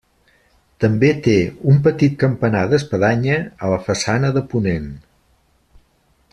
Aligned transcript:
També 0.85 1.09
té 1.27 1.35
un 1.73 1.77
petit 1.89 2.15
campanar 2.23 2.63
d'espadanya 2.71 3.37
a 3.67 3.71
la 3.75 3.79
façana 3.91 4.35
de 4.39 4.47
ponent. 4.55 4.89